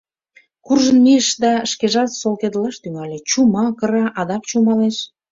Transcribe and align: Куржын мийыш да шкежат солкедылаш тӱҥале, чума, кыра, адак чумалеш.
Куржын 0.65 0.97
мийыш 1.05 1.27
да 1.43 1.51
шкежат 1.71 2.09
солкедылаш 2.21 2.75
тӱҥале, 2.83 3.17
чума, 3.29 3.65
кыра, 3.79 4.05
адак 4.19 4.43
чумалеш. 4.49 4.97